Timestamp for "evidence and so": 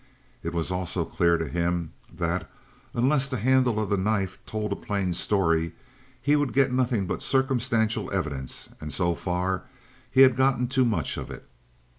8.11-9.13